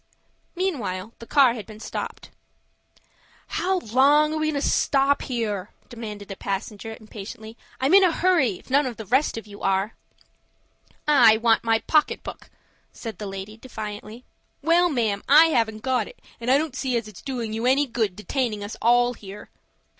[0.55, 2.31] Meanwhile the car had been stopped.
[3.49, 7.55] "How long are we going to stop here?" demanded a passenger, impatiently.
[7.79, 9.93] "I'm in a hurry, if none of the rest of you are."
[11.07, 12.49] "I want my pocket book,"
[12.91, 14.25] said the lady, defiantly.
[14.63, 17.85] "Well, ma'am, I haven't got it, and I don't see as it's doing you any
[17.85, 19.51] good detaining us all here."